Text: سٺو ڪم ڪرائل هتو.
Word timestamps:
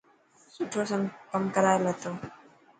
سٺو 0.53 0.81
ڪم 1.31 1.43
ڪرائل 1.55 1.83
هتو. 1.89 2.11